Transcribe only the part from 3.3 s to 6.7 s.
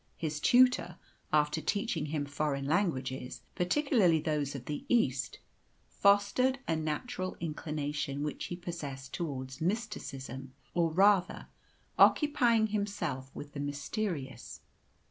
particularly those of the East, fostered